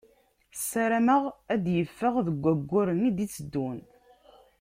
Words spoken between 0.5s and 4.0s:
Ssarameɣ ad d-yeffeɣ deg wayyuren i d-iteddun.